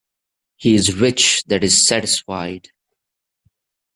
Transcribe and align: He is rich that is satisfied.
He 0.55 0.73
is 0.73 0.95
rich 0.95 1.43
that 1.45 1.63
is 1.63 1.85
satisfied. 1.87 2.69